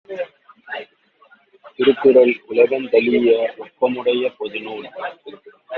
திருக்குறள் 1.75 2.33
உலகந்தழீஇய 2.49 3.29
ஒப்பமுடைய 3.59 4.33
பொது 4.37 4.61
நூல்! 4.61 4.87